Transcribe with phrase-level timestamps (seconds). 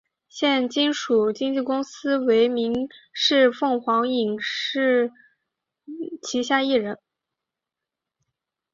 [0.27, 4.37] 现今所属经纪公司为民视凤凰艺能
[6.23, 6.97] 旗下艺人。